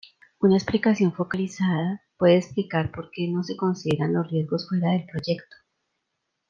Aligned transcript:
Una 0.39 0.57
explicación, 0.57 1.13
focalizada, 1.13 2.01
puede 2.17 2.35
explicar 2.37 2.89
porque 2.91 3.27
no 3.29 3.43
se 3.43 3.55
considera 3.55 4.07
los 4.07 4.27
riesgos 4.31 4.67
fuera 4.67 4.93
del 4.93 5.05
proyecto. 5.05 5.55